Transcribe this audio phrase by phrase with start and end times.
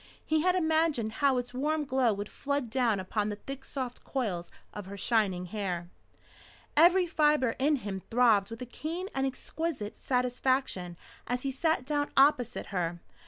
[0.25, 4.49] He had imagined how its warm glow would flood down upon the thick soft coils
[4.73, 5.91] of her shining hair.
[6.75, 12.09] Every fibre in him throbbed with a keen and exquisite satisfaction as he sat down
[12.17, 12.99] opposite her.